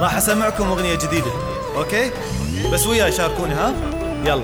[0.00, 1.30] راح أسمعكم أغنية جديدة.
[1.76, 2.10] أوكي؟
[2.72, 3.72] بس وياي شاركوني ها؟
[4.24, 4.42] يلا.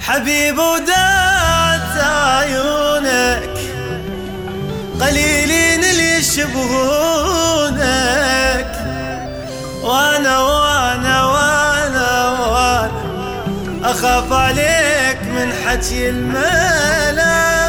[0.00, 3.58] حبيب ودات عيونك
[5.00, 7.80] قليلين اللي يشبهونك.
[9.82, 12.90] وأنا وأنا وأنا وأنا
[13.84, 17.59] أخاف عليك من حكي الملامه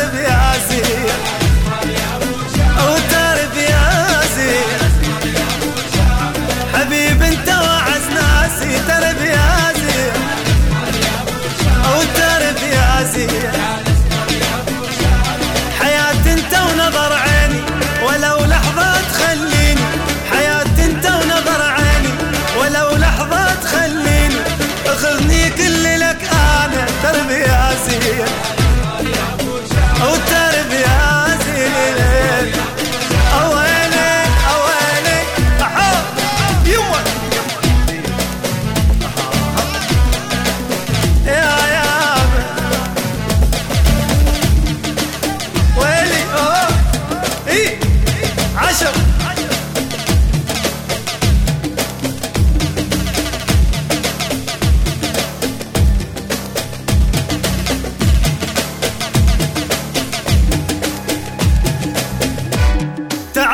[0.00, 0.39] Yeah.